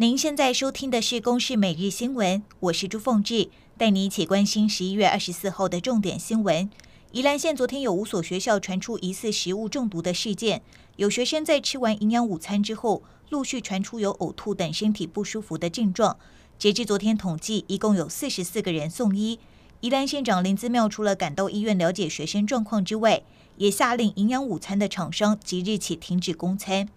[0.00, 6.70] 您现在收听的是《公视每日新闻》，我是朱凤志，带你一起关心十一月二十四号的重点新闻。
[7.12, 10.62] 宜兰县昨天有五所学校传出疑似食物中毒的事件，
[10.96, 16.16] 有学生在吃完营养午餐之后，陆续传出有呕吐等身体不舒服的症状。
[16.58, 19.38] 截至昨天统计，一共有四十四个人送医。
[19.82, 23.22] 宜兰县长林姿妙除了赶到医院了解学生状况之外，
[23.58, 26.88] 也下令营养午餐的厂商即日起停止供餐。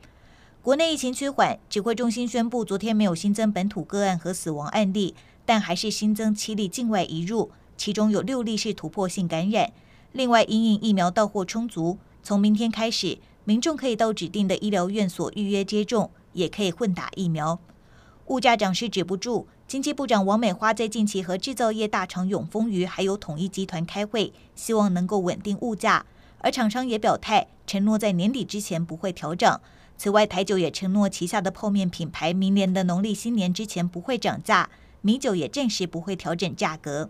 [0.64, 5.14] 国内疫情趋缓，指挥中心宣布，昨天没有新增本土个案和死亡案例，
[5.46, 9.74] 但还是新增七例境外移入，其中有六例是突破性感染。
[10.14, 17.60] 另外，因应疫苗到货充足，从明天开始，民众可以到指定的医疗院所预约接种，也可以混打疫苗。
[18.28, 26.06] 物价涨势止不住，经济部长王美花在近期和制造业大厂永丰余还有统一集团开会，希望能够稳定物价，
[26.38, 29.60] 而厂商也表态承诺在年底之前不会调整。
[29.98, 34.70] 此外，台酒也承诺旗下的泡面品牌明年的农历新年之前不会涨价，
[35.02, 37.10] 米酒也暂时不会调整价格。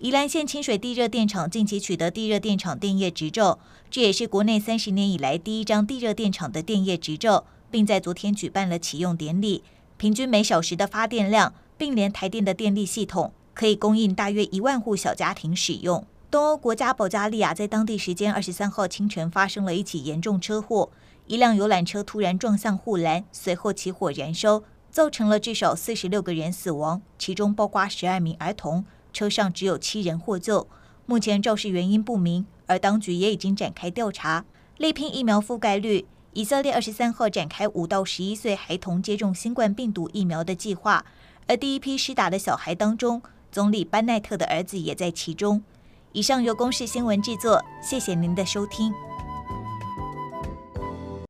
[0.00, 3.58] 宜兰县清水地热电厂近期取得地热电厂电业执照，
[3.90, 9.62] 这也是国内三十年以来第一张地热电厂的电业执照，并在昨天举办了启用典礼。
[9.98, 16.06] 平均每小时的发电量，并联台电的电力系统，可以供应大约一万户小家庭使用。
[16.30, 20.88] 东欧国家保加利亚在当地时间二十三号清晨发生了一起严重车祸。
[21.30, 28.84] 一辆游览车突然撞向护栏，随后起火燃烧，造成了至少四十六个人死亡，其中包括十二名儿童。
[29.12, 30.66] 车上只有七人获救，
[31.06, 34.44] 目前肇事原因不明，而当局也已经展开调查。
[34.76, 41.06] 力拼疫苗覆盖率，以色列二十三号展开五到十一岁孩童接种新冠病毒疫苗的计划，
[41.46, 43.22] 而第一批施打的小孩当中，
[43.52, 45.62] 总理班奈特的儿子也在其中。
[46.10, 48.92] 以上由公视新闻制作，谢谢您的收听。